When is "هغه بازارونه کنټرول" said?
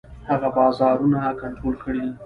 0.29-1.75